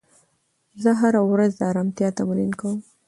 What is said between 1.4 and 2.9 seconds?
د ارامتیا تمرین کوم.